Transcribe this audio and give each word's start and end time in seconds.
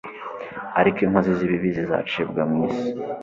ariko 0.79 0.97
inkozi 1.05 1.29
z 1.37 1.39
ibibi 1.45 1.69
zizacibwa 1.77 2.41
mu 2.49 2.57
isi 2.67 2.87